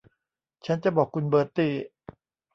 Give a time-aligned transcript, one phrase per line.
[0.65, 1.73] ฉันจะบอกคุณเบอร์ตี้